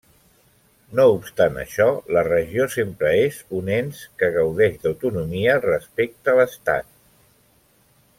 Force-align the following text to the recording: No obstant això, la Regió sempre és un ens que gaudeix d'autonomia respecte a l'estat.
No 0.99 1.03
obstant 1.15 1.59
això, 1.63 1.85
la 2.17 2.23
Regió 2.27 2.65
sempre 2.75 3.11
és 3.25 3.37
un 3.59 3.69
ens 3.75 4.01
que 4.23 4.31
gaudeix 4.39 4.81
d'autonomia 4.87 5.59
respecte 5.67 6.33
a 6.35 6.41
l'estat. 6.41 6.91